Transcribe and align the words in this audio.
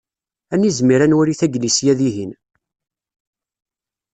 Ad 0.53 0.59
nizmir 0.61 1.01
ad 1.01 1.09
nwali 1.09 1.35
taglisya 1.39 1.93
dihin. 1.99 2.31